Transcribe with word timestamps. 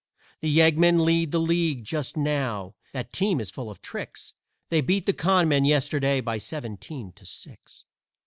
The 0.39 0.49
Yeggmen 0.49 1.05
lead 1.05 1.29
the 1.31 1.37
league 1.37 1.83
just 1.83 2.17
now 2.17 2.73
that 2.91 3.13
team 3.13 3.39
is 3.39 3.51
full 3.51 3.69
of 3.69 3.83
tricks; 3.83 4.33
They 4.69 4.81
beat 4.81 5.05
the 5.05 5.13
Con 5.13 5.47
Men 5.47 5.63
yesterday 5.63 6.21
by 6.21 6.39
seventeen 6.39 7.11
to 7.11 7.23
six. 7.23 7.85